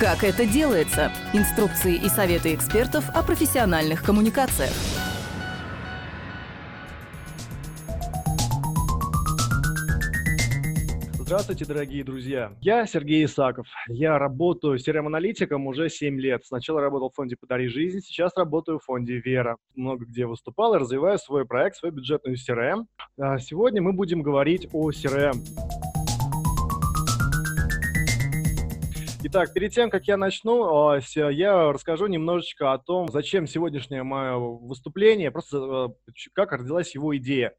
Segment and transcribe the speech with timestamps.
[0.00, 1.12] Как это делается?
[1.34, 4.70] Инструкции и советы экспертов о профессиональных коммуникациях.
[11.18, 12.50] Здравствуйте, дорогие друзья.
[12.62, 13.66] Я Сергей Исаков.
[13.88, 16.46] Я работаю CRM-аналитиком уже 7 лет.
[16.46, 19.58] Сначала работал в фонде «Подари жизнь», сейчас работаю в фонде «Вера».
[19.74, 22.86] Много где выступал и развиваю свой проект, свою бюджетную CRM.
[23.18, 25.99] А сегодня мы будем говорить о CRM.
[29.22, 34.38] Итак, перед тем, как я начну, а, я расскажу немножечко о том, зачем сегодняшнее мое
[34.38, 37.52] выступление, просто э, как родилась его идея.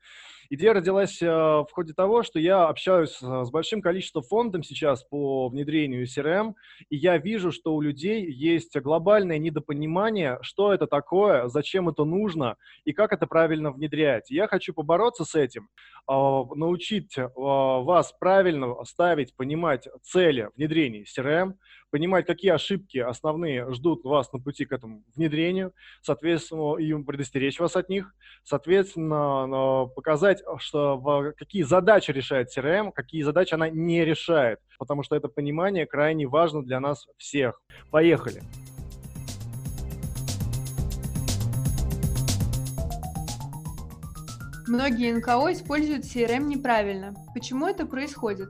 [0.54, 5.48] Идея родилась э, в ходе того, что я общаюсь с большим количеством фондов сейчас по
[5.48, 6.56] внедрению CRM,
[6.90, 12.58] и я вижу, что у людей есть глобальное недопонимание, что это такое, зачем это нужно
[12.84, 14.30] и как это правильно внедрять.
[14.30, 15.70] Я хочу побороться с этим,
[16.06, 21.54] а, научить вас правильно ставить, понимать цели внедрения CRM,
[21.92, 27.76] понимать, какие ошибки основные ждут вас на пути к этому внедрению, соответственно, и предостеречь вас
[27.76, 35.04] от них, соответственно, показать, что, какие задачи решает CRM, какие задачи она не решает, потому
[35.04, 37.62] что это понимание крайне важно для нас всех.
[37.90, 38.42] Поехали!
[44.68, 47.14] Многие НКО используют CRM неправильно.
[47.34, 48.50] Почему это происходит?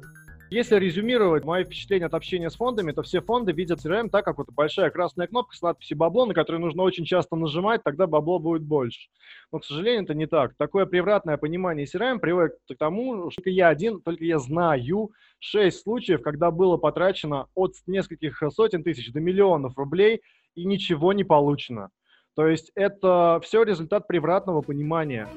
[0.54, 4.38] Если резюмировать мои впечатления от общения с фондами, то все фонды видят CRM так, как
[4.38, 8.38] вот большая красная кнопка с надписью «бабло», на которую нужно очень часто нажимать, тогда бабло
[8.38, 9.08] будет больше.
[9.54, 10.54] Но, к сожалению, это не так.
[10.58, 16.22] Такое превратное понимание CRM приводит к тому, что я один, только я знаю шесть случаев,
[16.22, 20.22] когда было потрачено от нескольких сотен тысяч до миллионов рублей,
[20.56, 21.92] и ничего не получено.
[22.36, 25.30] То есть это все результат превратного понимания.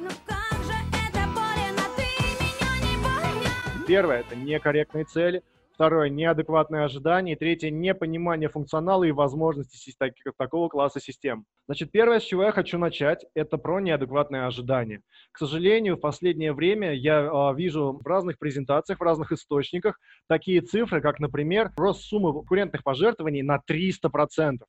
[3.87, 5.43] Первое– это некорректные цели.
[5.75, 7.33] Второе– неадекватные ожидания.
[7.35, 9.95] И третье– непонимание функционала и возможностей
[10.39, 11.45] такого класса систем.
[11.67, 15.03] Значит, первое, с чего я хочу начать, это про неадекватные ожидания.
[15.33, 20.63] К сожалению, в последнее время я э, вижу в разных презентациях, в разных источниках такие
[20.63, 24.61] цифры, как, например, рост суммы конкурентных пожертвований на 300%.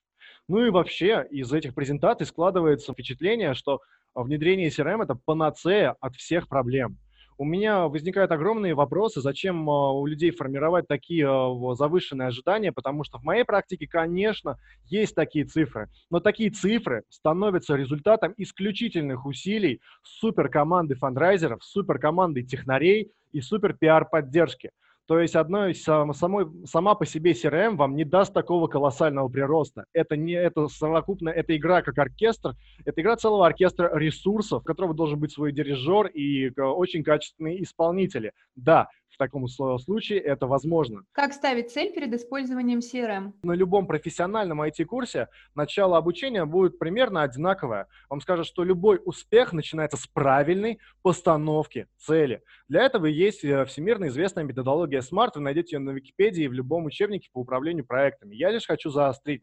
[0.49, 3.79] Ну и вообще из этих презентаций складывается впечатление, что
[4.13, 6.97] внедрение CRM– это панацея от всех проблем
[7.37, 13.03] у меня возникают огромные вопросы, зачем а, у людей формировать такие а, завышенные ожидания, потому
[13.03, 19.81] что в моей практике, конечно, есть такие цифры, но такие цифры становятся результатом исключительных усилий
[20.03, 24.71] суперкоманды фандрайзеров, суперкоманды технарей и супер пиар поддержки.
[25.07, 29.85] То есть одной самой, сама по себе CRM вам не даст такого колоссального прироста.
[29.93, 32.55] Это не это совокупно, это игра как оркестр,
[32.85, 37.61] это игра целого оркестра ресурсов, у которого должен быть свой дирижер и э, очень качественные
[37.61, 38.31] исполнители.
[38.55, 41.03] Да, в таком случае это возможно.
[41.13, 43.31] Как ставить цель перед использованием CRM?
[43.43, 47.87] На любом профессиональном IT-курсе начало обучения будет примерно одинаковое.
[48.09, 52.43] Вам скажут, что любой успех начинается с правильной постановки цели.
[52.67, 55.31] Для этого есть э, всемирно известная методология SMART.
[55.35, 58.35] Вы найдете ее на Википедии и в любом учебнике по управлению проектами.
[58.35, 59.41] Я лишь хочу заострить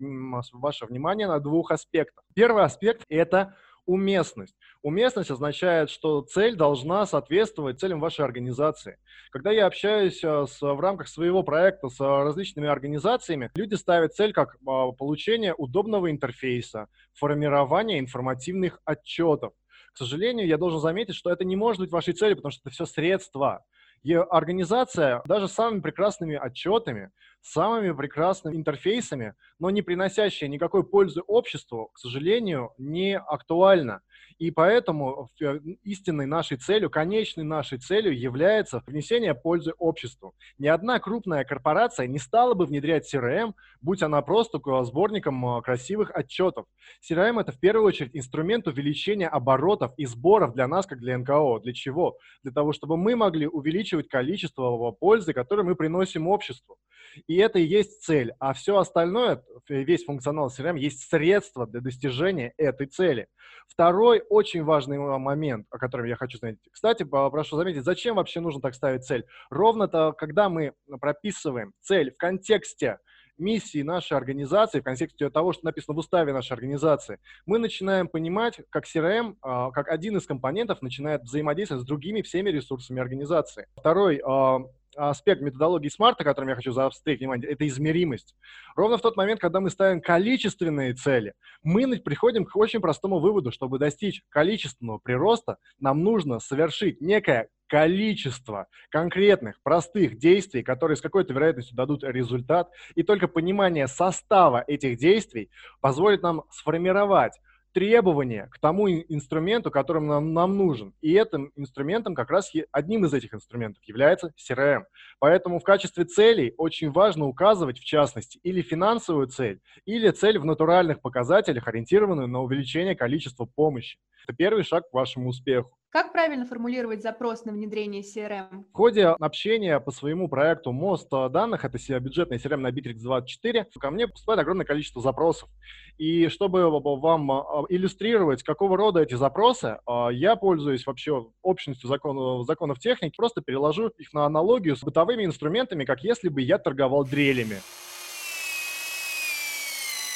[0.53, 2.25] ваше внимание на двух аспектах.
[2.34, 3.56] Первый аспект– это
[3.87, 4.56] уместность.
[4.82, 8.98] Уместность означает, что цель должна соответствовать целям вашей организации.
[9.31, 14.32] Когда я общаюсь э, с, в рамках своего проекта с различными организациями, люди ставят цель
[14.32, 19.53] как а, получение удобного интерфейса, формирование информативных отчетов.
[19.93, 22.75] К сожалению, я должен заметить, что это не может быть вашей целью, потому что это
[22.75, 23.64] все средства.
[24.03, 27.10] И организация даже самыми прекрасными отчетами,
[27.42, 34.00] самыми прекрасными интерфейсами, но не приносящая никакой пользы обществу, к сожалению, не актуальна.
[34.38, 40.34] И поэтому э, истинной нашей целью, конечной нашей целью является внесение пользы обществу.
[40.58, 46.10] Ни одна крупная корпорация не стала бы внедрять CRM, будь она просто сборником э, красивых
[46.12, 46.66] отчетов.
[47.08, 51.60] CRM– это в первую очередь инструмент увеличения оборотов и сборов для нас, как для НКО.
[51.60, 52.16] Для чего?
[52.42, 56.78] Для того, чтобы мы могли увеличивать количество пользы, которую мы приносим обществу.
[57.27, 58.33] И это и есть цель.
[58.39, 63.29] А все остальное, весь функционал CRM, есть средство для достижения этой цели.
[63.69, 66.59] Второй очень важный момент, о котором я хочу сказать.
[66.70, 69.25] Кстати, прошу заметить, зачем вообще нужно так ставить цель?
[69.50, 72.99] Ровно-то, когда мы прописываем цель в контексте
[73.38, 78.61] миссии нашей организации, в контексте того, что написано в уставе нашей организации, мы начинаем понимать,
[78.70, 83.67] как CRM, а, как один из компонентов начинает взаимодействовать с другими всеми ресурсами организации.
[83.76, 84.61] Второй а,
[84.97, 88.35] аспект методологии смарта, которым я хочу заострить внимание, это измеримость.
[88.77, 93.53] Ровно в тот момент, когда мы ставим количественные цели, мы приходим к очень простому выводу,
[93.53, 101.33] чтобы достичь количественного прироста, нам нужно совершить некое количество конкретных, простых действий, которые с какой-то
[101.33, 105.50] вероятностью дадут результат, и только понимание состава этих действий
[105.81, 107.33] позволит нам сформировать
[107.72, 110.94] требования к тому инструменту, которым нам, нам нужен.
[111.00, 114.84] И этим инструментом, как раз одним из этих инструментов является CRM.
[115.19, 120.44] Поэтому в качестве целей очень важно указывать, в частности, или финансовую цель, или цель в
[120.44, 123.98] натуральных показателях, ориентированную на увеличение количества помощи.
[124.24, 125.76] Это первый шаг к вашему успеху.
[125.93, 128.65] Как правильно формулировать запрос на внедрение CRM?
[128.73, 134.09] В ходе общения по своему проекту «Мост данных», это бюджетный CRM на Bittrex24, ко мне
[134.09, 135.50] поступает огромное количество запросов.
[135.99, 142.47] И чтобы вам а, иллюстрировать, какого рода эти запросы, а, я пользуюсь вообще общностью законов,
[142.47, 147.05] законов техники, просто переложу их на аналогию с бытовыми инструментами, как если бы я торговал
[147.05, 147.56] дрелями.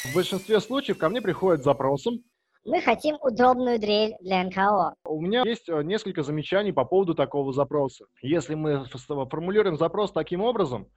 [0.05, 2.23] В большинстве случаев ко мне приходят запросом,
[2.67, 4.93] мы хотим удобную дрель для НКО.
[5.05, 8.05] У меня есть э, несколько замечаний по поводу такого запроса.
[8.21, 10.87] Если мы формулируем запрос таким образом,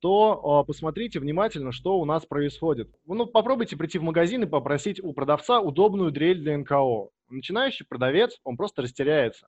[0.00, 2.90] то э, посмотрите внимательно, что у нас происходит.
[3.06, 7.10] Ну, попробуйте прийти в магазин и попросить у продавца удобную дрель для НКО.
[7.30, 9.46] Начинающий продавец, он просто растеряется.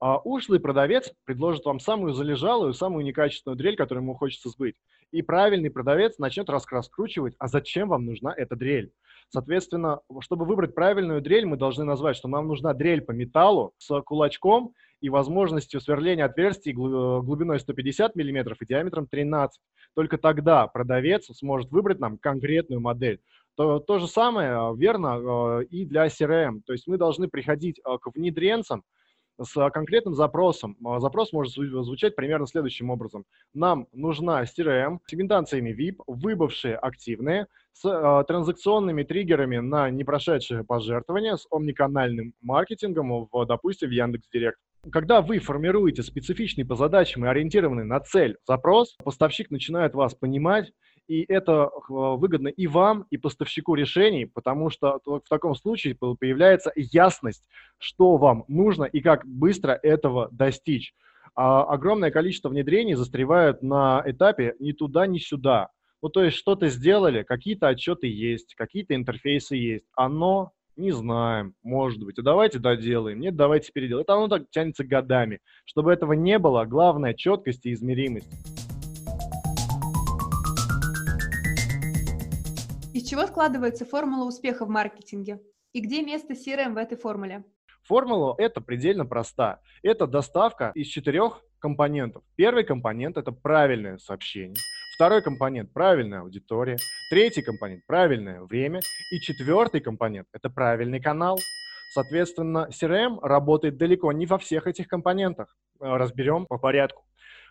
[0.00, 4.76] А ушлый продавец предложит вам самую залежалую, самую некачественную дрель, которую ему хочется сбыть.
[5.12, 8.92] И правильный продавец начнет раскручивать, а зачем вам нужна эта дрель.
[9.30, 14.00] Соответственно, чтобы выбрать правильную дрель, мы должны назвать, что нам нужна дрель по металлу с
[14.02, 19.60] кулачком и возможностью сверления отверстий глубиной 150 мм и диаметром 13.
[19.94, 23.20] Только тогда продавец сможет выбрать нам конкретную модель.
[23.54, 26.62] То, то же самое э, верно э, и для CRM.
[26.64, 28.84] То есть мы должны приходить э, к внедренцам,
[29.42, 30.76] с конкретным запросом.
[30.98, 33.24] Запрос может звучать примерно следующим образом.
[33.54, 37.46] Нам нужна CRM с сегментациями VIP, выбывшие активные,
[37.80, 44.58] с э, транзакционными триггерами на непрошедшие пожертвования, с омниканальным маркетингом, в, допустим, в Яндекс.Директ.
[44.90, 50.72] Когда вы формируете специфичный по задачам и ориентированный на цель запрос, поставщик начинает вас понимать
[51.06, 57.48] и это выгодно и вам, и поставщику решений, потому что в таком случае появляется ясность,
[57.78, 60.94] что вам нужно и как быстро этого достичь.
[61.34, 65.70] А огромное количество внедрений застревают на этапе ни туда, ни сюда.
[66.02, 69.84] Ну, то есть что-то сделали, какие-то отчеты есть, какие-то интерфейсы есть.
[69.94, 72.18] Оно не знаем, может быть.
[72.18, 73.20] А давайте доделаем.
[73.20, 74.04] Нет, давайте переделаем.
[74.04, 75.40] Это оно так тянется годами.
[75.66, 78.32] Чтобы этого не было, главное четкость и измеримость.
[82.94, 85.38] Из чего складывается формула успеха в маркетинге?
[85.74, 87.44] И где место CRM в этой формуле?
[87.82, 89.60] Формула это предельно проста.
[89.82, 92.22] Это доставка из четырех компонентов.
[92.36, 94.56] Первый компонент– это правильное сообщение.
[95.00, 96.76] Второй компонент– правильная аудитория.
[97.08, 98.80] Третий компонент– правильное время.
[99.10, 101.38] И четвертый компонент– это правильный канал.
[101.94, 105.56] Соответственно, CRM работает далеко не во всех этих компонентах.
[105.80, 107.06] Разберем по порядку.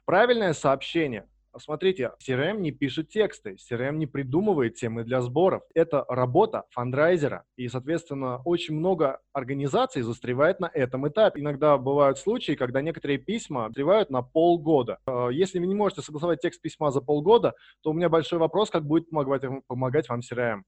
[0.06, 5.64] Правильное сообщение Смотрите, CRM не пишет тексты, CRM не придумывает темы для сборов.
[5.74, 7.46] Это работа фандрайзера.
[7.56, 11.42] И, соответственно, очень много организаций застревает на этом этапе.
[11.42, 15.00] Иногда бывают случаи, когда некоторые письма застревают на полгода.
[15.08, 18.70] Э, если вы не можете согласовать текст письма за полгода, то у меня большой вопрос,
[18.70, 20.62] как будет помогать, помогать вам CRM.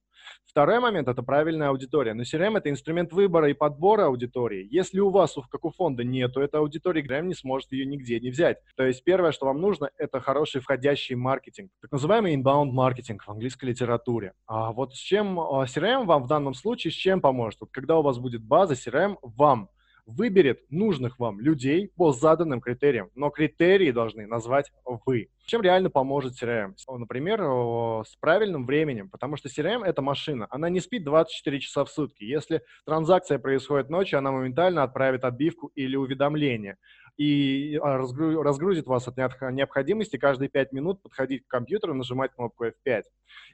[0.45, 2.13] Второй момент– это правильная аудитория.
[2.13, 4.67] Но CRM– это инструмент выбора и подбора аудитории.
[4.69, 8.31] Если у вас, как у фонда, нету этой аудитории, CRM не сможет ее нигде не
[8.31, 8.57] взять.
[8.75, 11.71] То есть первое, что вам нужно– это хороший входящий маркетинг.
[11.81, 14.33] Так называемый inbound маркетинг в английской литературе.
[14.45, 17.61] А вот с чем а, CRM вам в данном случае, с чем поможет?
[17.61, 19.69] Вот когда у вас будет база, CRM вам–
[20.05, 24.71] выберет нужных вам людей по заданным критериям, но критерии должны назвать
[25.05, 25.29] вы.
[25.45, 26.75] Чем реально поможет CRM?
[26.87, 31.89] Например, с правильным временем, потому что CRM— это машина, она не спит 24 часа в
[31.89, 32.23] сутки.
[32.23, 36.77] Если транзакция происходит ночью, она моментально отправит отбивку или уведомление
[37.17, 43.03] и а, разгрузит вас от необходимости каждые 5 минут подходить к компьютеру, нажимать кнопку F5.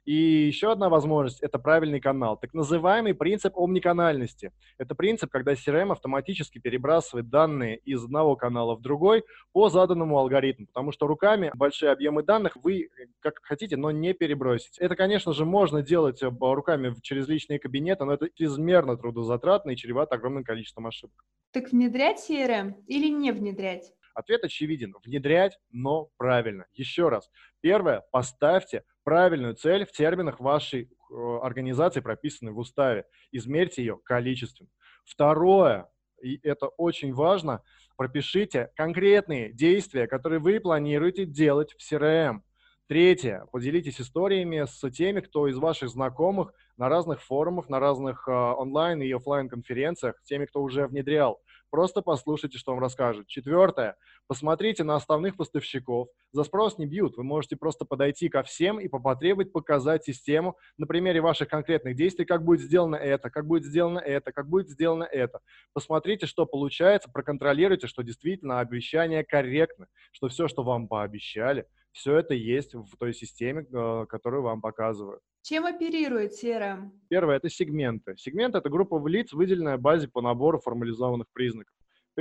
[0.06, 2.38] И еще одна возможность– это правильный канал.
[2.38, 4.52] Так называемый принцип омниканальности.
[4.78, 10.68] Это принцип, когда CRM автоматически перебрасывает данные из одного канала в другой по заданному алгоритму,
[10.68, 14.80] потому что руками большие объемы данных вы как хотите, но не перебросите.
[14.82, 19.76] Это, конечно же, можно делать э, руками через личные кабинеты, но это чрезмерно трудозатратно и
[19.76, 21.26] чревато огромным количеством ошибок.
[21.52, 23.47] Так внедрять CRM или не внедрять?
[24.14, 24.96] Ответ очевиден.
[25.04, 26.66] Внедрять, но правильно.
[26.74, 27.30] Еще раз.
[27.62, 28.04] Первое.
[28.12, 33.06] Поставьте правильную цель в терминах вашей э, организации, прописанной в уставе.
[33.32, 34.70] Измерьте ее количеством.
[35.06, 35.90] Второе,
[36.22, 37.62] и это очень важно,
[37.96, 42.42] пропишите конкретные действия, которые вы планируете делать в CRM.
[42.88, 43.46] Третье.
[43.52, 49.02] Поделитесь историями с теми, кто из ваших знакомых на разных форумах, на разных э, онлайн
[49.02, 51.42] и офлайн конференциях, теми, кто уже внедрял.
[51.70, 53.28] Просто послушайте, что вам расскажут.
[53.28, 53.98] Четвертое.
[54.28, 56.10] Посмотрите на основных поставщиков.
[56.34, 57.16] За спрос не бьют.
[57.16, 62.26] Вы можете просто подойти ко всем и потребовать показать систему на примере ваших конкретных действий,
[62.26, 65.40] как будет сделано это, как будет сделано это, как будет сделано это.
[65.72, 72.34] Посмотрите, что получается, проконтролируйте, что действительно обещания корректны, что все, что вам пообещали, все это
[72.34, 75.22] есть в той системе, э, которую вам показывают.
[75.42, 76.92] Чем оперирует CRM?
[77.08, 78.16] Первое– это сегменты.
[78.18, 81.74] Сегмент– это группа лиц, выделенная базе по набору формализованных признаков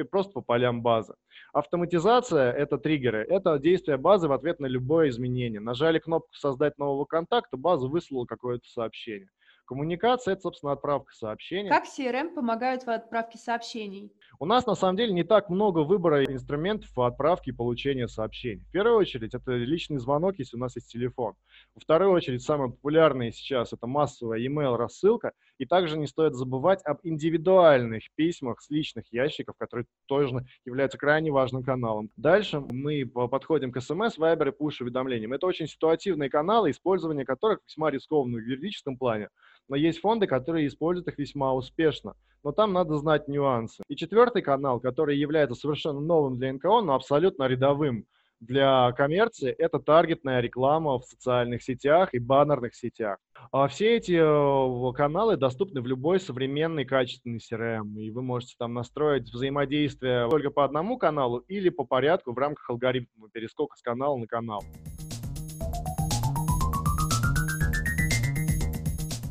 [0.04, 1.14] просто по полям базы.
[1.52, 5.60] Автоматизация– это триггеры, это действие базы в ответ на любое изменение.
[5.60, 9.28] Нажали кнопку «Создать нового контакта», база выслала какое-то сообщение.
[9.66, 11.68] Коммуникация– это, собственно, отправка сообщений.
[11.68, 14.12] Как CRM помогают в отправке сообщений?
[14.38, 18.62] У нас на самом деле не так много выбора инструментов отправки и получения сообщений.
[18.68, 21.34] В первую очередь это личный звонок, если у нас есть телефон.
[21.74, 25.32] Во вторую очередь самое популярное сейчас это массовая email рассылка.
[25.58, 31.30] И также не стоит забывать об индивидуальных письмах с личных ящиков, которые тоже являются крайне
[31.30, 32.10] важным каналом.
[32.16, 35.32] Дальше мы подходим к SMS, Viber и push-уведомлениям.
[35.32, 39.28] Это очень ситуативные каналы, использование которых весьма рискованно в юридическом плане.
[39.68, 42.14] Но есть фонды, которые используют их весьма успешно
[42.46, 43.82] но там надо знать нюансы.
[43.88, 48.06] И четвертый канал, который является совершенно новым для НКО, но абсолютно рядовым
[48.40, 53.18] для коммерции, это таргетная реклама в социальных сетях и баннерных сетях.
[53.52, 58.74] А все эти э, каналы доступны в любой современный качественный CRM, и вы можете там
[58.74, 64.16] настроить взаимодействие только по одному каналу или по порядку в рамках алгоритма перескока с канала
[64.16, 64.62] на канал.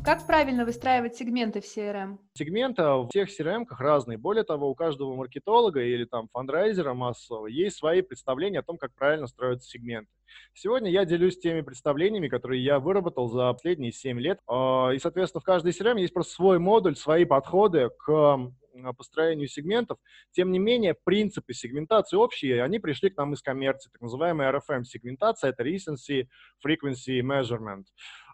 [0.06, 2.18] Как правильно выстраивать сегменты в CRM?
[2.34, 4.16] Сегменты в всех CRM разные.
[4.16, 8.94] Более того, у каждого маркетолога или там фандрайзера массового есть свои представления о том, как
[8.94, 10.08] правильно строятся сегменты.
[10.54, 14.38] Сегодня я делюсь теми представлениями, которые я выработал за последние 7 лет.
[14.46, 18.52] А, и, соответственно, в каждой CRM есть просто свой модуль, свои подходы к
[18.96, 19.98] построению сегментов.
[20.30, 25.50] Тем не менее, принципы сегментации общие, они пришли к нам из коммерции, так называемая RFM-сегментация,
[25.50, 26.28] это Recency
[26.64, 27.84] Frequency Measurement.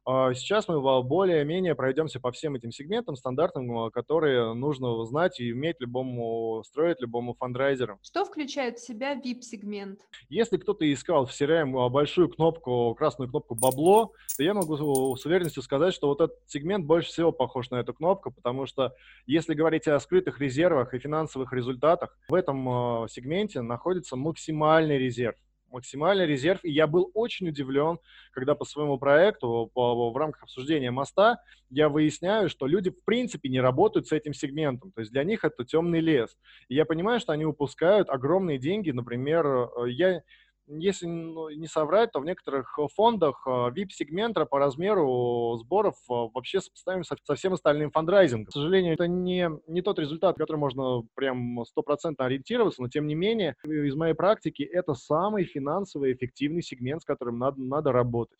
[0.05, 5.53] А сейчас мы более-менее пройдемся по всем этим сегментам стандартным, а, которые нужно знать и
[5.53, 8.01] уметь любому, строить любому фандрайзеру.
[8.03, 10.01] Что включает в себя VIP-сегмент?
[10.29, 15.25] Если кто-то искал в CRM а, большую кнопку, красную кнопку «бабло», то я могу с
[15.25, 18.95] уверенностью сказать, что вот этот сегмент больше всего похож на эту кнопку, потому что
[19.27, 25.37] если говорить о скрытых резервах и финансовых результатах, в этом сегменте находится максимальный резерв
[25.73, 26.61] максимальный резерв.
[26.65, 27.99] И я был очень удивлен,
[28.33, 31.39] когда по своему проекту, по, в рамках обсуждения моста,
[31.71, 34.93] я выясняю, что люди в принципе не работают с этим сегментом.
[34.93, 36.37] То есть для них это темный лес.
[36.69, 38.91] И я понимаю, что они упускают огромные деньги.
[38.91, 40.23] Например, э, я
[40.67, 46.15] если ну, не соврать, то в некоторых э, фондах VIP-сегмента э, по размеру сборов э,
[46.33, 48.47] вообще сопоставим со, всем остальным фандрайзингом.
[48.47, 53.15] К сожалению, это не, не тот результат, который можно прям стопроцентно ориентироваться, но тем не
[53.15, 58.39] менее, из моей практики, это самый финансово эффективный сегмент, с которым надо, надо работать.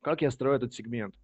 [0.00, 1.14] Как я строю этот сегмент?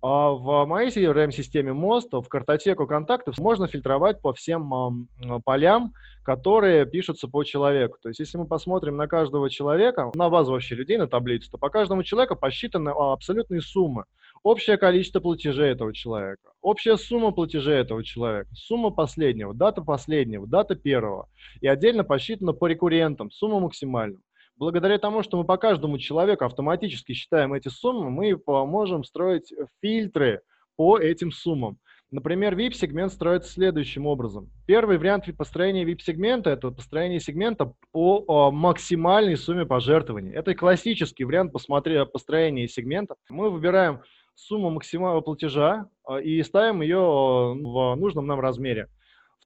[0.00, 5.08] А в моей CRM-системе мост в картотеку контактов можно фильтровать по всем
[5.44, 7.98] полям, которые пишутся по человеку.
[8.00, 11.58] То есть, если мы посмотрим на каждого человека, на базу вообще людей, на таблицу, то
[11.58, 14.04] по каждому человеку посчитаны а, абсолютные суммы.
[14.44, 20.76] Общее количество платежей этого человека, общая сумма платежей этого человека, сумма последнего, дата последнего, дата
[20.76, 21.28] первого.
[21.60, 24.20] И отдельно посчитано по рекуррентам, сумма максимальная
[24.58, 30.42] благодаря тому, что мы по каждому человеку автоматически считаем эти суммы, мы можем строить фильтры
[30.76, 31.78] по этим суммам.
[32.10, 34.50] Например, VIP-сегмент строится следующим образом.
[34.66, 40.32] Первый вариант построения VIP-сегмента– это построение сегмента по максимальной сумме пожертвований.
[40.32, 43.16] Это классический вариант построения сегмента.
[43.28, 44.00] Мы выбираем
[44.34, 48.88] сумму максимального платежа а, и ставим ее в нужном нам размере.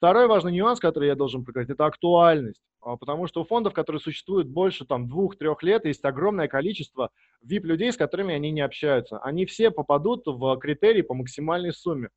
[0.02, 2.60] Второй важный нюанс, который я должен прокатить, это актуальность.
[2.80, 7.10] А, потому что у фондов, которые существуют больше там двух-трех лет, есть огромное количество
[7.48, 9.18] VIP-людей, с которыми они не общаются.
[9.18, 12.08] Они все попадут в критерии по максимальной сумме.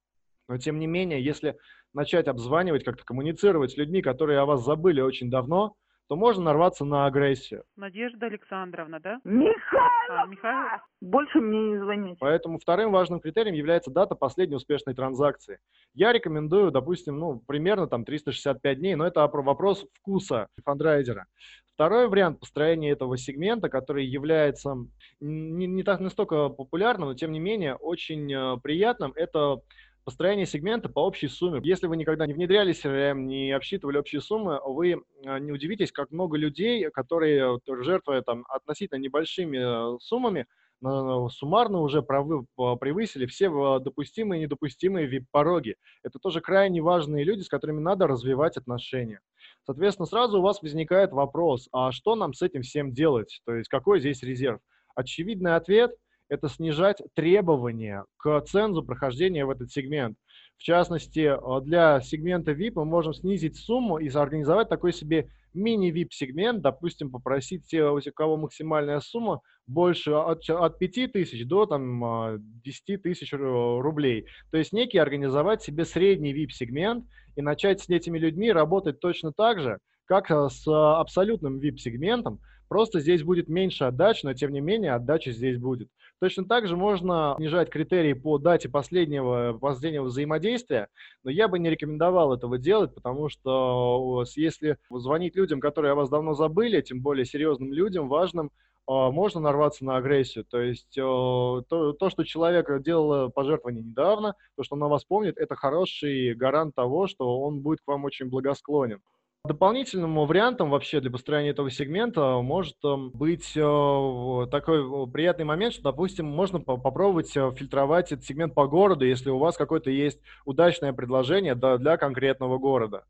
[0.49, 1.57] Но тем не менее, если
[1.93, 5.75] начать обзванивать, как-то коммуницировать с людьми, которые о вас забыли очень давно,
[6.07, 7.63] то можно нарваться на агрессию.
[7.75, 9.19] Надежда Александровна, да?
[9.24, 9.85] Михаил!
[10.09, 10.81] А, Михаил?
[11.01, 12.17] Больше мне не звонить.
[12.19, 15.59] Поэтому вторым важным критерием является дата последней успешной транзакции.
[15.93, 21.25] Я рекомендую, допустим, ну, примерно там 365 дней, но это вопрос вкуса фандрайзера.
[21.74, 24.75] Второй вариант построения этого сегмента, который является
[25.19, 29.57] не, не так настолько популярным, но тем не менее очень э, приятным, это
[30.05, 31.59] построение сегмента по общей сумме.
[31.63, 36.12] Если вы никогда не внедряли CRM, не обсчитывали общие суммы, вы а, не удивитесь, как
[36.12, 40.45] много людей, которые, жертвуя там относительно небольшими э, суммами,
[40.81, 45.77] суммарно уже превысили все допустимые и недопустимые VIP-пороги.
[46.03, 49.21] Это тоже крайне важные люди, с которыми надо развивать отношения.
[49.63, 53.41] Соответственно, сразу у вас возникает вопрос, а что нам с этим всем делать?
[53.45, 54.59] То есть какой здесь резерв?
[54.95, 55.95] Очевидный ответ–
[56.29, 60.17] это снижать требования к цензу прохождения в этот сегмент.
[60.58, 67.12] В частности, для сегмента VIP мы можем снизить сумму и организовать такой себе мини-VIP-сегмент, допустим,
[67.12, 73.34] попросить те, у кого максимальная сумма больше от, от 5 тысяч до там, 10 тысяч
[73.34, 74.27] рублей.
[74.51, 77.05] То есть некий организовать себе средний VIP-сегмент
[77.36, 83.00] и начать с этими людьми работать точно так же, как э, с абсолютным VIP-сегментом, Просто
[83.00, 85.89] здесь будет меньше отдач, но тем не менее отдача здесь будет.
[86.19, 90.88] Точно так же можно снижать критерии по дате последнего, последнего взаимодействия,
[91.24, 96.10] но я бы не рекомендовал этого делать, потому что если звонить людям, которые о вас
[96.10, 98.51] давно забыли, тем более серьезным людям, важным,
[98.88, 100.45] а, можно нарваться на агрессию.
[100.45, 105.38] То есть то, то, что человек делал пожертвование недавно, то, что он о вас помнит,
[105.38, 109.01] это хороший гарант того, что он будет к вам очень благосклонен.
[109.45, 115.83] Дополнительным вариантом вообще для построения этого сегмента может эм, быть э, такой приятный момент, что,
[115.83, 120.93] допустим, можно попробовать э, фильтровать этот сегмент по городу, если у вас какое-то есть удачное
[120.93, 123.05] предложение для конкретного города.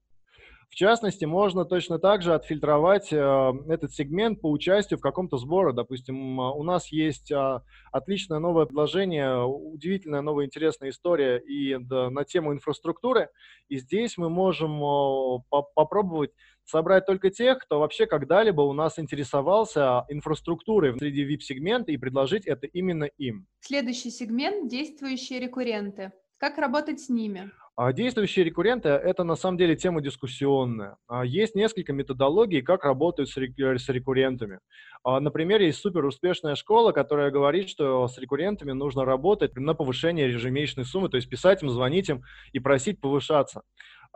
[0.69, 5.73] В частности, можно точно так же отфильтровать э, этот сегмент по участию в каком-то сборе.
[5.73, 12.53] Допустим, у нас есть э, отличное новое предложение, удивительная новая интересная история и на тему
[12.53, 13.29] инфраструктуры.
[13.69, 16.31] И здесь мы можем э, по попробовать
[16.65, 22.67] собрать только тех, кто вообще когда-либо у нас интересовался инфраструктурой среди VIP-сегмента и предложить это
[22.67, 23.47] именно им.
[23.61, 26.11] Следующий сегмент– действующие рекурренты.
[26.37, 27.51] Как работать с ними?
[27.77, 30.95] А действующие рекурренты– это на самом деле тема дискуссионная.
[31.07, 34.59] А есть несколько методологий, как работают с рекуррентами.
[35.03, 40.29] А, например, есть супер успешная школа, которая говорит, что с рекуррентами нужно работать на повышение
[40.29, 43.63] ежемесячной суммы, то есть писать им, звонить им и просить повышаться.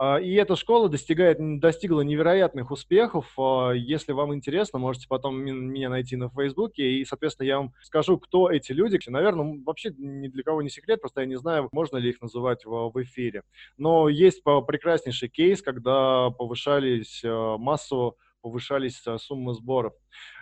[0.02, 3.30] А, и эта школа достигает, достигла невероятных успехов.
[3.38, 8.16] А, если вам интересно, можете потом меня найти на Фейсбуке, и, соответственно, я вам скажу,
[8.16, 8.98] кто эти люди.
[9.08, 12.64] Наверное, вообще ни для кого не секрет, просто я не знаю, можно ли их называть
[12.64, 13.42] в, эфире.
[13.76, 19.92] Но есть прекраснейший кейс, когда повышались а, массово повышались суммы сборов.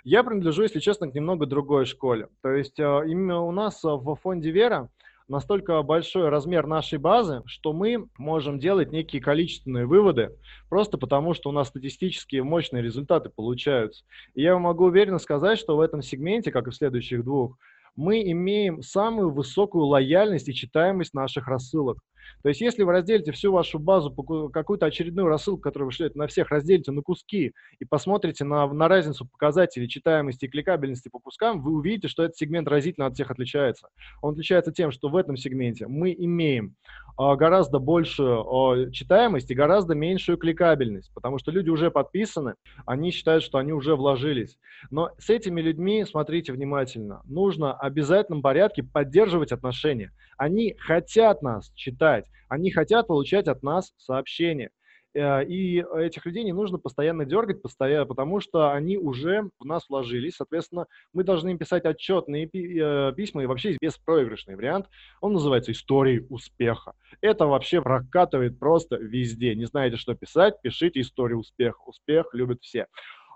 [0.04, 2.28] Я принадлежу, если честно, к немного другой школе.
[2.42, 4.88] То есть именно у нас в фонде Вера
[5.28, 10.30] настолько большой размер нашей базы, что мы можем делать некие количественные выводы,
[10.68, 14.04] просто потому что у нас статистически мощные результаты получаются.
[14.34, 17.58] И я могу уверенно сказать, что в этом сегменте, как и в следующих двух,
[17.94, 21.98] мы имеем самую высокую лояльность и читаемость наших рассылок.
[22.42, 24.10] То есть если вы разделите всю вашу базу,
[24.50, 28.88] какую-то очередную рассылку, которую вы шлете на всех, разделите на куски и посмотрите на, на
[28.88, 33.30] разницу показателей читаемости и кликабельности по кускам, вы увидите, что этот сегмент разительно от всех
[33.30, 33.88] отличается.
[34.22, 36.74] Он отличается тем, что в этом сегменте мы имеем
[37.16, 42.54] а, гораздо большую а, читаемость и гораздо меньшую кликабельность, потому что люди уже подписаны,
[42.86, 44.58] они считают, что они уже вложились.
[44.90, 50.12] Но с этими людьми, смотрите внимательно, нужно в обязательном порядке поддерживать отношения.
[50.36, 52.17] Они хотят нас читать,
[52.48, 54.70] они хотят получать от нас сообщения.
[55.14, 59.88] Э, и этих людей не нужно постоянно дергать, постоянно, потому что они уже в нас
[59.88, 60.36] вложились.
[60.36, 64.86] Соответственно, мы должны им писать отчетные э, письма, и вообще беспроигрышный вариант.
[65.20, 66.92] Он называется «Истории успеха».
[67.20, 69.54] Это вообще прокатывает просто везде.
[69.54, 71.80] Не знаете, что писать, пишите «Историю успеха».
[71.86, 72.86] Успех любят все.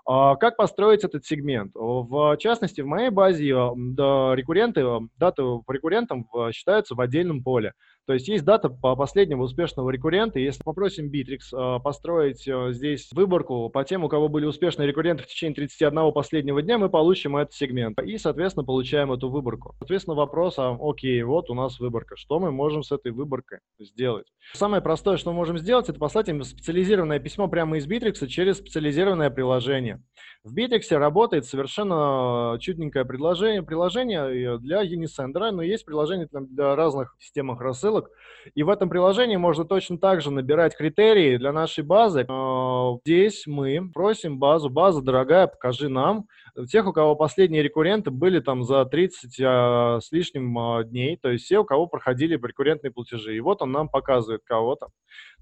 [0.05, 1.71] А, как построить этот сегмент?
[1.75, 4.83] В частности, в моей базе рекурренты,
[5.17, 7.73] даты по рекуррентам считаются в отдельном поле.
[8.05, 10.37] То есть есть дата по последнего успешного рекуррента.
[10.37, 15.23] Если попросим Bittrex а, построить а, здесь выборку по тем, у кого были успешные рекурренты
[15.23, 17.97] в течение 31 последнего дня, мы получим этот сегмент.
[18.01, 19.75] И, соответственно, получаем эту выборку.
[19.79, 22.17] Соответственно, вопрос, а, окей, вот у нас выборка.
[22.17, 24.27] Что мы можем с этой выборкой сделать?
[24.51, 28.57] Самое простое, что мы можем сделать, это послать им специализированное письмо прямо из Bittrex через
[28.57, 30.01] специализированное приложение.
[30.43, 37.61] В Bittrex работает совершенно чудненькое приложение, приложение для Unisender, но есть приложение для разных системах
[37.93, 38.11] рассылок.
[38.55, 42.25] И в этом приложении можно точно так же набирать критерии для нашей базы.
[42.27, 46.25] А, здесь мы просим базу, база дорогая, покажи нам,
[46.67, 51.29] тех, у кого последние рекурренты были там за 30 а, с лишним а, дней, то
[51.29, 53.35] есть все, у кого проходили рекуррентные платежи.
[53.35, 54.89] И вот он нам показывает кого-то.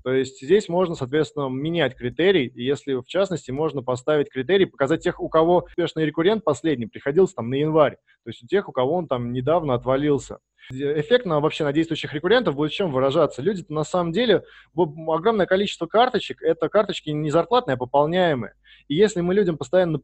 [0.03, 5.03] То есть здесь можно, соответственно, менять критерий, и если в частности можно поставить критерий, показать
[5.03, 8.71] тех, у кого успешный рекуррент последний приходился там на январь, то есть у тех, у
[8.71, 10.39] кого он там недавно отвалился.
[10.69, 13.41] Эффект на, вообще на действующих рекуррентов будет в чем выражаться?
[13.41, 14.43] Люди на самом деле,
[14.75, 18.53] огромное количество карточек, это карточки не зарплатные, а пополняемые.
[18.91, 20.01] И если мы людям постоянно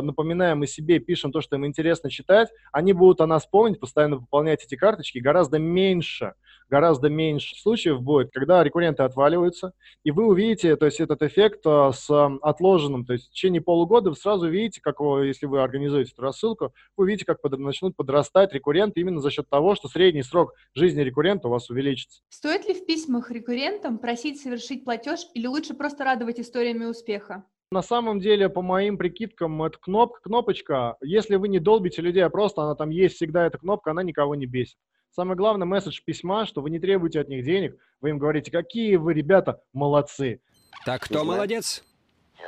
[0.00, 4.20] напоминаем о себе, пишем то, что им интересно читать, они будут о нас помнить, постоянно
[4.20, 6.32] пополнять эти карточки гораздо меньше,
[6.70, 11.92] гораздо меньше случаев будет, когда рекурренты отваливаются, и вы увидите, то есть этот эффект а,
[11.92, 12.08] с
[12.40, 16.72] отложенным, то есть в течение полугода вы сразу видите, как, если вы организуете эту рассылку,
[16.96, 21.02] вы увидите, как под, начнут подрастать рекурренты именно за счет того, что средний срок жизни
[21.02, 22.22] рекуррента у вас увеличится.
[22.30, 27.44] Стоит ли в письмах рекуррентам просить совершить платеж или лучше просто радовать историями успеха?
[27.72, 30.98] На самом деле, по моим прикидкам, это кнопка, кнопочка.
[31.00, 34.34] Если вы не долбите людей, а просто она там есть всегда, эта кнопка, она никого
[34.34, 34.76] не бесит.
[35.10, 38.96] Самый главный месседж письма, что вы не требуете от них денег, вы им говорите, какие
[38.96, 40.42] вы, ребята, молодцы.
[40.84, 41.82] Так кто молодец?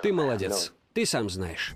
[0.02, 0.74] Ты молодец.
[0.92, 1.74] Ты сам знаешь.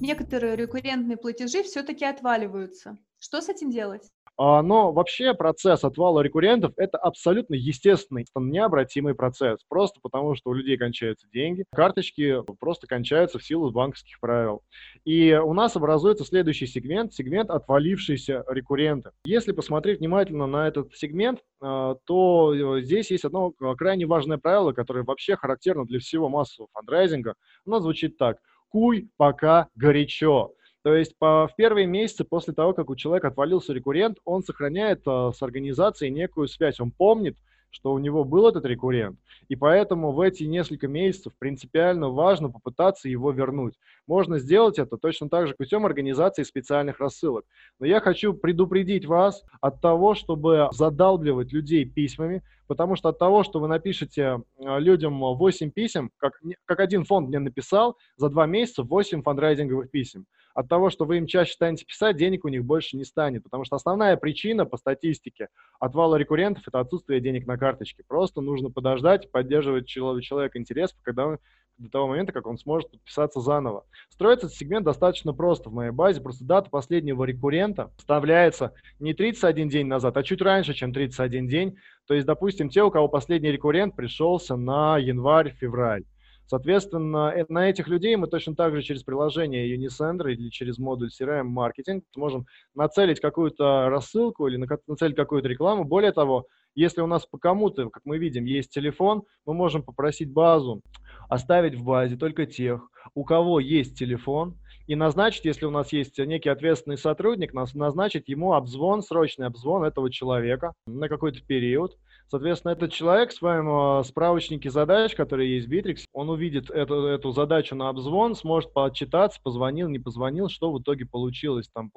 [0.00, 2.96] Некоторые рекуррентные платежи все-таки отваливаются.
[3.18, 4.08] Что с этим делать?
[4.36, 9.60] А, но вообще процесс отвала рекуррентов– это абсолютно естественный, необратимый процесс.
[9.68, 14.62] Просто потому, что у людей кончаются деньги, карточки просто кончаются в силу банковских правил.
[15.04, 19.10] И у нас образуется следующий сегмент, сегмент отвалившиеся рекурренты.
[19.24, 24.72] Если посмотреть внимательно на этот сегмент, а, то э, здесь есть одно крайне важное правило,
[24.72, 27.34] которое вообще характерно для всего массового фандрайзинга.
[27.66, 28.38] Оно звучит так–
[28.72, 30.54] куй пока горячо.
[30.82, 35.02] То есть по, в первые месяцы после того, как у человека отвалился рекуррент, он сохраняет
[35.06, 36.80] э, с организацией некую связь.
[36.80, 37.36] Он помнит,
[37.70, 39.18] что у него был этот рекуррент,
[39.48, 43.74] и поэтому в эти несколько месяцев принципиально важно попытаться его вернуть.
[44.06, 47.46] Можно сделать это точно так же путем организации специальных рассылок.
[47.80, 53.42] Но я хочу предупредить вас от того, чтобы задалбливать людей письмами, потому что от того,
[53.42, 58.46] что вы напишете э, людям 8 писем, как, как один фонд мне написал, за два
[58.46, 62.64] месяца 8 фандрайзинговых писем от того, что вы им чаще станете писать, денег у них
[62.64, 63.42] больше не станет.
[63.42, 65.48] Потому что основная причина по статистике
[65.80, 68.04] отвала рекуррентов– это отсутствие денег на карточке.
[68.06, 71.38] Просто нужно подождать, поддерживать человек интерес, когда он
[71.78, 73.84] до того момента, как он сможет подписаться заново.
[74.10, 76.20] Строится этот сегмент достаточно просто в моей базе.
[76.20, 81.76] Просто дата последнего рекуррента вставляется не 31 день назад, а чуть раньше, чем 31 день.
[82.06, 86.04] То есть, допустим, те, у кого последний рекуррент пришелся на январь-февраль.
[86.46, 91.08] Соответственно, э, на этих людей мы точно так же через приложение Unisender или через модуль
[91.08, 95.84] CRM маркетинг можем нацелить какую-то рассылку или нацелить какую-то рекламу.
[95.84, 100.32] Более того, если у нас по кому-то, как мы видим, есть телефон, мы можем попросить
[100.32, 100.82] базу
[101.28, 106.18] оставить в базе только тех, у кого есть телефон, и назначить, если у нас есть
[106.18, 111.96] некий ответственный сотрудник, назначить ему обзвон, срочный обзвон этого человека на какой-то период,
[112.32, 117.04] Соответственно, этот человек в своем э, справочнике задач, которые есть в Bittrex, он увидит эту,
[117.04, 121.92] эту задачу на обзвон, сможет почитаться, позвонил, не позвонил, что в итоге получилось, там,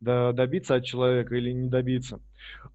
[0.00, 2.20] добиться от человека или не добиться.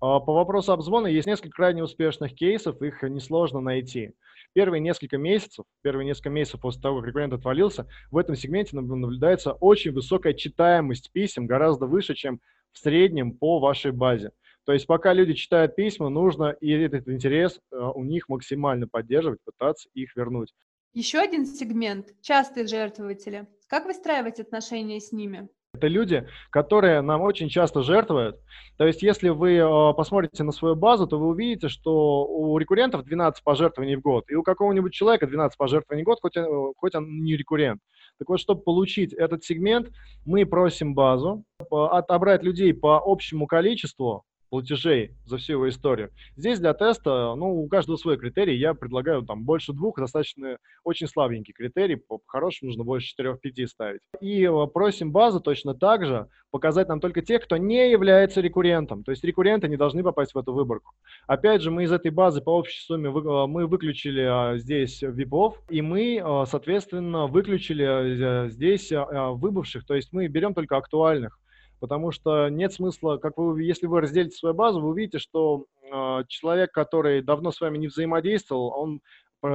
[0.02, 4.16] А по вопросу обзвона есть несколько крайне успешных кейсов, их несложно найти.
[4.54, 9.52] Первые несколько месяцев, первые несколько месяцев после того, как рекуррент отвалился, в этом сегменте наблюдается
[9.52, 12.40] очень высокая читаемость писем, гораздо выше, чем
[12.72, 14.32] в среднем по вашей базе.
[14.66, 19.40] То есть пока люди читают письма, нужно и этот интерес э, у них максимально поддерживать,
[19.44, 20.54] пытаться их вернуть.
[20.94, 23.48] Еще один сегмент– частые жертвователи.
[23.68, 25.50] Как выстраивать отношения с ними?
[25.74, 28.38] Это люди, которые нам очень часто жертвуют.
[28.78, 33.04] То есть, если вы э, посмотрите на свою базу, то вы увидите, что у рекуррентов
[33.04, 36.94] 12 пожертвований в год, и у какого-нибудь человека 12 пожертвований в год, хоть, он, хоть
[36.94, 37.82] он не рекуррент.
[38.20, 39.90] Так вот, чтобы получить этот сегмент,
[40.26, 44.24] мы просим базу отобрать людей по общему количеству
[44.54, 46.12] платежей за всю его историю.
[46.38, 48.56] Здесь для теста, ну, у каждого свой критерий.
[48.56, 51.96] Я предлагаю там больше двух, достаточно очень слабенький критерий.
[51.96, 54.02] По-хорошему нужно больше 4-5 ставить.
[54.22, 59.04] И э, просим базу точно так же показать нам только тех, кто не является рекуррентом.
[59.04, 60.94] То есть рекурренты не должны попасть в эту выборку.
[61.26, 65.60] Опять же, мы из этой базы по общей сумме э, мы выключили а, здесь випов,
[65.72, 69.84] и мы, а, соответственно, выключили здесь выбывших.
[69.88, 71.40] То есть мы берем только актуальных
[71.84, 76.24] потому что нет смысла, как вы, если вы разделите свою базу, вы увидите, что э,
[76.30, 79.02] человек, который давно с вами не взаимодействовал, он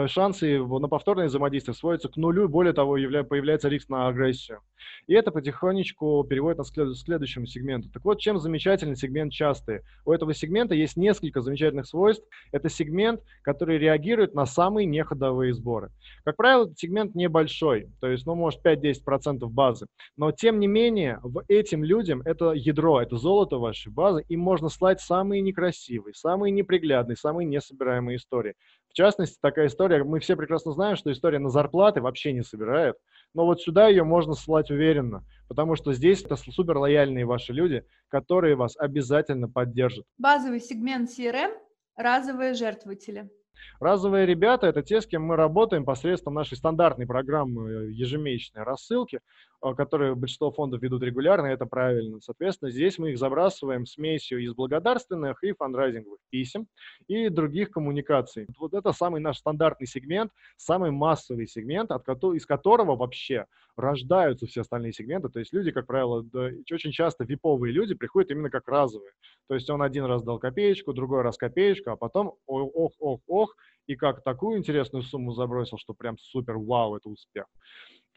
[0.07, 4.61] шансы на повторное взаимодействие сводятся к нулю, и более того, явля, появляется риск на агрессию.
[5.07, 7.91] И это потихонечку переводит нас к следующему сегменту.
[7.91, 9.81] Так вот, чем замечательный сегмент частый?
[10.05, 12.27] У этого сегмента есть несколько замечательных свойств.
[12.53, 15.91] Это сегмент, который реагирует на самые неходовые сборы.
[16.25, 19.87] Как правило, этот сегмент небольшой, то есть, ну, может, 5-10% базы.
[20.17, 24.69] Но, тем не менее, в этим людям это ядро, это золото вашей базы, им можно
[24.69, 28.55] слать самые некрасивые, самые неприглядные, самые несобираемые истории.
[28.89, 32.97] В частности, такая история, мы все прекрасно знаем, что история на зарплаты вообще не собирает,
[33.35, 37.85] но вот сюда ее можно ссылать уверенно, потому что здесь это супер лояльные ваши люди,
[38.09, 40.05] которые вас обязательно поддержат.
[40.17, 41.53] Базовый сегмент CRM–
[41.97, 43.31] разовые жертвователи.
[43.81, 49.21] Разовые ребята– это те, с кем мы работаем посредством нашей стандартной программы э, ежемесячной рассылки,
[49.61, 52.21] которые большинство фондов ведут регулярно, это правильно.
[52.21, 56.67] Соответственно, здесь мы их забрасываем смесью из благодарственных и фандрайзинговых писем
[57.07, 58.47] и других коммуникаций.
[58.59, 64.63] Вот это самый наш стандартный сегмент, самый массовый сегмент, от из которого вообще рождаются все
[64.63, 65.29] остальные сегменты.
[65.29, 69.13] То есть люди, как правило, да, очень часто виповые люди приходят именно как разовые.
[69.47, 73.21] То есть он один раз дал копеечку, другой раз копеечку, а потом ох, ох, ох,
[73.27, 77.47] ох, и как такую интересную сумму забросил, что прям супер, вау, это успех.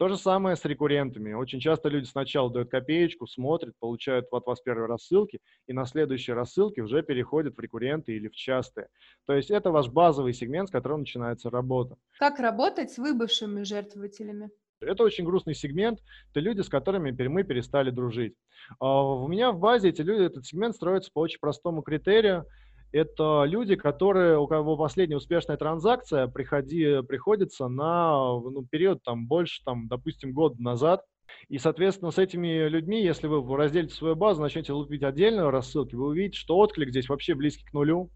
[0.02, 1.32] То же самое с рекуррентами.
[1.32, 5.38] Очень часто люди сначала дают копеечку, смотрят, получают от вас первые рассылки,
[5.68, 8.88] и на следующие рассылки уже переходят в рекурренты или в частые.
[9.26, 11.94] То есть это ваш базовый сегмент, с которым начинается работа.
[12.18, 14.50] Как работать с выбывшими жертвователями?
[14.80, 16.00] Это очень грустный сегмент,
[16.32, 18.34] это люди, с которыми мы перестали дружить.
[18.80, 22.44] А, у меня в базе эти люди, этот сегмент строится по очень простому критерию.
[22.92, 29.62] Это люди, которые, у кого последняя успешная транзакция приходи, приходится на ну, период там, больше,
[29.64, 31.02] там, допустим, год назад.
[31.48, 36.08] И, соответственно, с этими людьми, если вы разделите свою базу, начнете лупить отдельно рассылки, вы
[36.08, 38.10] увидите, что отклик здесь вообще близкий к нулю.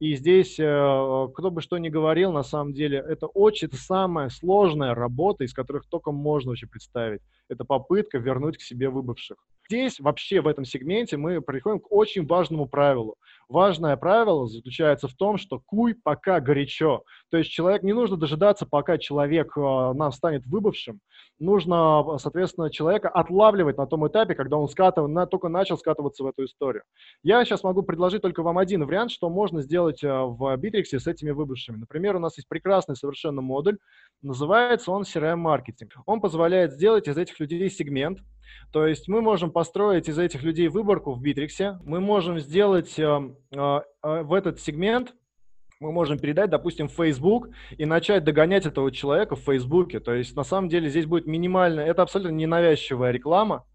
[0.00, 4.94] И здесь, э, кто бы что ни говорил, на самом деле, это очень самая сложная
[4.94, 7.22] работа, из которых только можно вообще представить.
[7.48, 9.36] Это попытка вернуть к себе выбывших.
[9.68, 13.16] Здесь вообще в этом сегменте мы приходим к очень важному правилу.
[13.48, 17.04] Важное правило заключается в том, что куй пока горячо.
[17.30, 21.00] То есть человек не нужно дожидаться, пока человек э, нам станет выбывшим.
[21.38, 26.26] Нужно, соответственно, человека отлавливать на том этапе, когда он скатывает, на, только начал скатываться в
[26.26, 26.82] эту историю.
[27.22, 31.06] Я сейчас могу предложить только вам один вариант, что можно сделать э, в Bittrex с
[31.06, 31.76] этими выбывшими.
[31.76, 33.78] Например, у нас есть прекрасный совершенно модуль,
[34.22, 35.92] называется он CRM-маркетинг.
[36.06, 38.18] Он позволяет сделать из этих людей сегмент,
[38.72, 43.04] то есть мы можем построить из этих людей выборку в Битриксе, мы можем сделать э,
[43.04, 45.14] э, э, в этот сегмент
[45.78, 50.00] мы можем передать, допустим, Facebook и начать догонять этого человека в Фейсбуке.
[50.00, 53.66] То есть, на самом деле, здесь будет минимально, это абсолютно ненавязчивая реклама,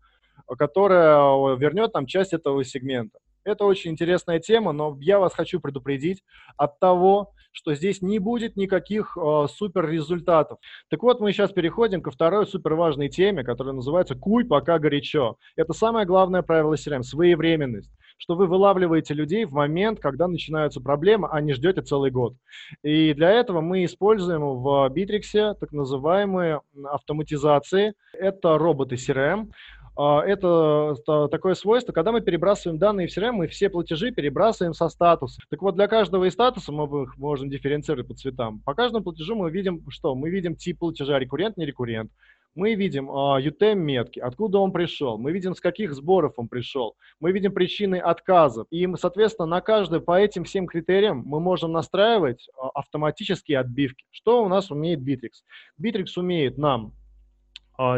[0.58, 3.20] которая вернет нам часть этого сегмента.
[3.44, 6.24] Это очень интересная тема, но я вас хочу предупредить
[6.58, 10.60] от того, что здесь не будет никаких э, супер результатов.
[10.90, 15.38] Так вот, мы сейчас переходим ко второй супер важной теме, которая называется «Куй, пока горячо».
[15.56, 21.28] Это самое главное правило CRM– своевременность что вы вылавливаете людей в момент, когда начинаются проблемы,
[21.32, 22.36] а не ждете целый год.
[22.84, 27.96] И для этого мы используем в Bittrex так называемые автоматизации.
[28.14, 30.96] Это роботы CRM, а, это
[31.30, 35.42] такое свойство, когда мы перебрасываем данные в CRM, мы все платежи перебрасываем со статуса.
[35.50, 38.60] Так вот, для каждого из статуса мы их можем дифференцировать по цветам.
[38.66, 40.16] По каждому платежу мы видим, что?
[40.16, 42.12] Мы видим тип платежа, рекуррент, не рекуррент.
[42.54, 47.32] Мы видим uh, UTM-метки, откуда он пришел, мы видим, с каких сборов он пришел, мы
[47.32, 48.68] видим причины отказов.
[48.72, 54.04] И, соответственно, на каждый по этим всем критериям мы можем настраивать uh, автоматические отбивки.
[54.12, 55.44] Что у нас умеет Bittrex?
[55.82, 57.01] Bittrex умеет нам а,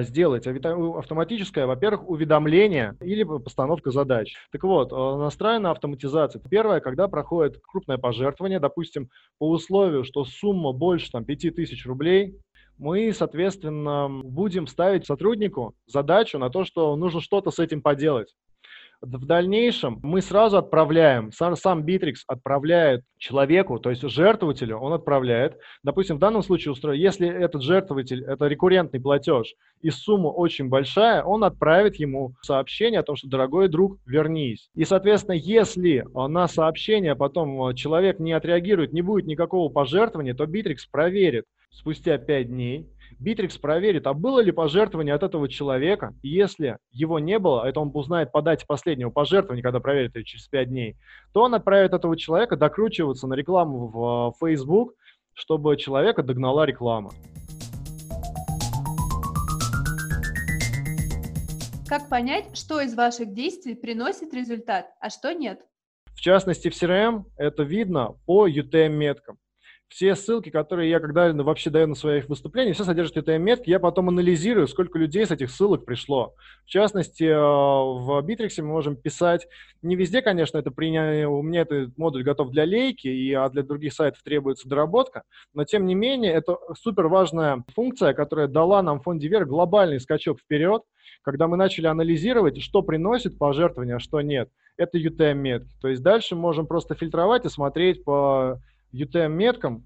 [0.02, 4.36] сделать автоматическое, во-первых, уведомление или постановка задач.
[4.52, 6.42] Так вот, а, настроена автоматизация.
[6.50, 12.36] Первое, когда проходит крупное пожертвование, допустим, по условию, что сумма больше там, 5000 рублей,
[12.78, 18.34] мы, соответственно, будем ставить сотруднику задачу на то, что нужно что-то с этим поделать.
[19.06, 25.58] В дальнейшем мы сразу отправляем, сам, сам Bittrex отправляет человеку, то есть жертвователю, он отправляет.
[25.84, 31.44] Допустим, в данном случае, если этот жертвователь, это рекуррентный платеж, и сумма очень большая, он
[31.44, 34.70] отправит ему сообщение о том, что, дорогой друг, вернись.
[34.74, 40.78] И, соответственно, если на сообщение потом человек не отреагирует, не будет никакого пожертвования, то Битрикс
[40.90, 42.88] проверит спустя 5 дней,
[43.24, 46.14] Битрикс проверит, а было ли пожертвование от этого человека.
[46.24, 50.26] И если его не было, это он узнает по дате последнего пожертвования, когда проверит это
[50.26, 50.98] через 5 дней,
[51.34, 54.96] то он отправит этого человека докручиваться на рекламу в Facebook,
[55.32, 57.12] чтобы человека догнала реклама.
[61.88, 65.62] Как понять, что из ваших действий приносит результат, а что нет?
[66.14, 69.38] В частности, в CRM это видно по UTM-меткам
[69.94, 74.10] все ссылки, которые я когда вообще даю на своих выступлениях, все содержат UTM-метки, я потом
[74.10, 76.34] анализирую, сколько людей с этих ссылок пришло.
[76.66, 79.48] В частности, э, в Bittrex мы можем писать,
[79.84, 83.62] не везде, конечно, это принятие, у меня этот модуль готов для лейки, и, а для
[83.62, 89.00] других сайтов требуется доработка, но тем не менее, это супер важная функция, которая дала нам
[89.00, 90.82] в фонде Вер глобальный скачок вперед,
[91.22, 94.50] когда мы начали анализировать, что приносит пожертвование, а что нет.
[94.76, 95.70] Это UTM-метки.
[95.82, 98.60] То есть дальше можем просто фильтровать и смотреть по
[98.94, 99.86] UTM-меткам,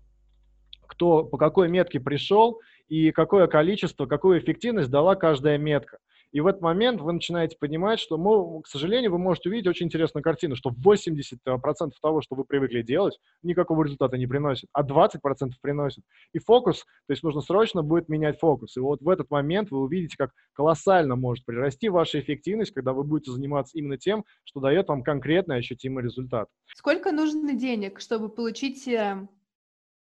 [0.88, 6.00] кто по какой метке пришел и какое количество, какую эффективность дала каждая метка.
[6.32, 9.86] И в этот момент вы начинаете понимать, что, мол, к сожалению, вы можете увидеть очень
[9.86, 15.52] интересную картину, что 80% того, что вы привыкли делать, никакого результата не приносит, а 20%
[15.62, 16.04] приносит.
[16.34, 18.76] И фокус, то есть нужно срочно будет менять фокус.
[18.78, 23.04] И вот в этот момент вы увидите, как колоссально может прирасти ваша эффективность, когда вы
[23.04, 26.50] будете заниматься именно тем, что дает вам конкретный ощутимый результат.
[26.76, 28.88] Сколько нужно денег, чтобы получить?
[28.88, 29.28] А,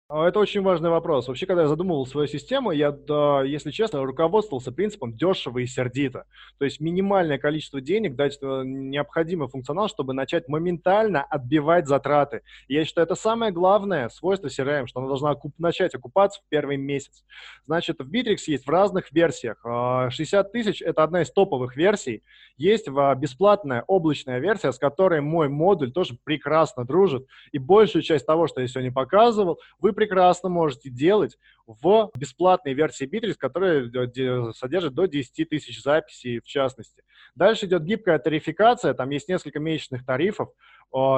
[0.08, 1.26] Это очень важный вопрос.
[1.26, 6.26] Вообще, когда я задумывал свою систему, я, да, если честно, руководствовался принципом дешево и сердито.
[6.58, 12.42] То есть минимальное количество денег дать э, необходимый функционал, чтобы начать моментально отбивать затраты.
[12.68, 16.48] И я считаю, это самое главное свойство CRM, что она должна окуп- начать окупаться в
[16.50, 17.24] первый месяц.
[17.64, 19.58] Значит, в Bittrex есть в разных версиях.
[19.64, 22.22] А, 60 тысяч– это одна из топовых версий.
[22.56, 27.26] Есть в- бесплатная облачная версия, с которой мой модуль тоже прекрасно дружит.
[27.50, 33.08] И большую часть того, что я сегодня показывал, вы прекрасно можете делать в бесплатной версии
[33.08, 33.90] Bittrex, которая
[34.52, 37.02] содержит до 10 тысяч записей в частности.
[37.34, 40.50] Дальше идет гибкая тарификация, там есть несколько месячных тарифов,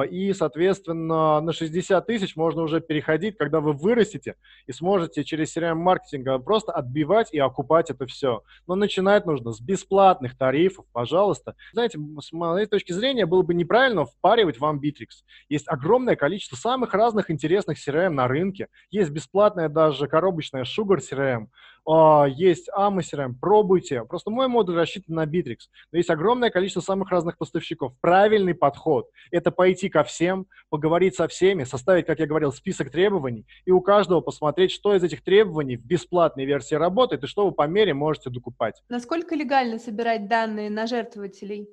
[0.09, 4.35] и, соответственно, на 60 тысяч можно уже переходить, когда вы вырастете
[4.67, 8.43] и сможете через CRM-маркетинг просто отбивать и окупать это все.
[8.67, 11.55] Но начинать нужно с бесплатных тарифов, пожалуйста.
[11.71, 15.23] Знаете, с моей точки зрения, было бы неправильно впаривать вам Bittrex.
[15.47, 18.67] Есть огромное количество самых разных интересных CRM на рынке.
[18.91, 21.47] Есть бесплатная даже коробочная Sugar CRM,
[21.78, 21.78] а,
[22.27, 24.03] есть AMA CRM, пробуйте.
[24.03, 25.57] Просто мой модуль рассчитан на Bittrex.
[25.91, 27.93] Но есть огромное количество самых разных поставщиков.
[28.01, 33.45] Правильный подход– это пойти ко всем, поговорить со всеми, составить, как я говорил, список требований,
[33.65, 37.51] и у каждого посмотреть, что из этих требований в бесплатной версии работает, и что вы
[37.51, 38.81] по мере можете докупать.
[38.89, 41.69] Насколько легально собирать данные на жертвователей?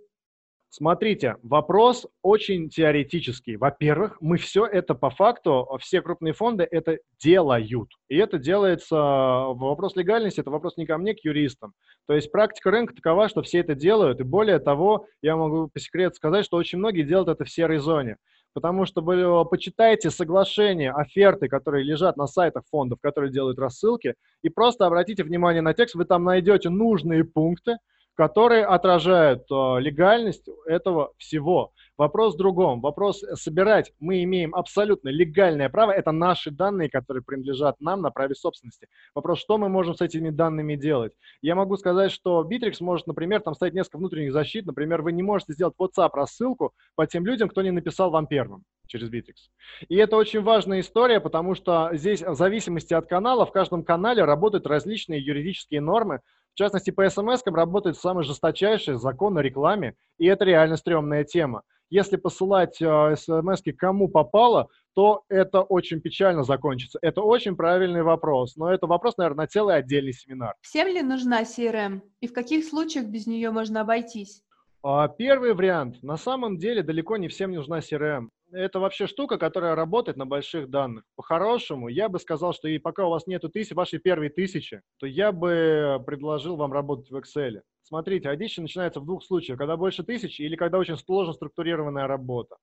[0.68, 3.56] Смотрите, вопрос очень теоретический.
[3.56, 7.90] Во-первых, мы все это по факту, все крупные фонды это делают.
[8.08, 11.72] И это делается, вопрос легальности, это вопрос не ко мне, к юристам.
[12.06, 14.20] То есть практика рынка такова, что все это делают.
[14.20, 17.78] И более того, я могу по секрету сказать, что очень многие делают это в серой
[17.78, 18.16] зоне.
[18.52, 24.48] Потому что вы почитайте соглашения, оферты, которые лежат на сайтах фондов, которые делают рассылки, и
[24.48, 27.76] просто обратите внимание на текст, вы там найдете нужные пункты,
[28.16, 31.72] которые отражают э, легальность этого всего.
[31.98, 32.80] Вопрос в другом.
[32.80, 33.92] Вопрос э, собирать.
[34.00, 35.92] Мы имеем абсолютно легальное право.
[35.92, 38.88] Это наши данные, которые принадлежат нам на праве собственности.
[39.14, 41.12] Вопрос, что мы можем с этими данными делать?
[41.42, 44.64] Я могу сказать, что Bittrex может, например, там ставить несколько внутренних защит.
[44.64, 49.10] Например, вы не можете сделать WhatsApp-рассылку по тем людям, кто не написал вам первым через
[49.10, 49.50] Bittrex.
[49.88, 54.24] И это очень важная история, потому что здесь в зависимости от канала, в каждом канале
[54.24, 56.20] работают различные юридические нормы,
[56.56, 61.60] в частности, по смс работает самый жесточайший закон о рекламе, и это реально стрёмная тема.
[61.90, 66.98] Если посылать э, смс кому попало, то это очень печально закончится.
[67.02, 70.54] Это очень правильный вопрос, но это вопрос, наверное, на целый отдельный семинар.
[70.62, 72.00] Всем ли нужна CRM?
[72.20, 74.42] И в каких случаях без нее можно обойтись?
[74.82, 76.02] А, Первый вариант.
[76.02, 78.28] На самом деле далеко не всем нужна CRM.
[78.52, 81.04] Это вообще штука, которая работает на больших данных.
[81.16, 85.06] По-хорошему, я бы сказал, что и пока у вас нету тысяч, вашей первой тысячи, то
[85.06, 87.62] я бы предложил вам работать в Excel.
[87.82, 92.56] Смотрите, аддиtion начинается в двух случаях, когда больше тысячи или когда очень сложно структурированная работа.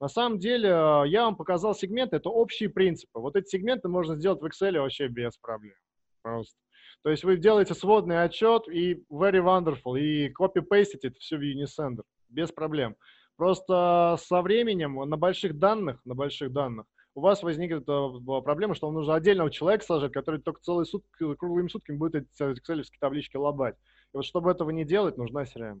[0.00, 3.20] На самом деле, э, я вам показал сегменты, это общие принципы.
[3.20, 5.74] Вот эти сегменты можно сделать в Excel вообще без проблем.
[6.22, 6.56] Просто.
[7.02, 12.02] То есть вы делаете сводный отчет и very wonderful, и копи-пейстите это все в Unisender
[12.28, 12.96] без проблем.
[13.36, 18.86] Просто со временем на больших данных, на больших данных у вас возникнет э, проблема, что
[18.86, 23.36] вам нужно отдельного человека сложить, который только целые сутки, круглыми сутками будет эти excel таблички
[23.36, 23.76] лобать.
[24.12, 25.80] И вот чтобы этого не делать, нужна CRM.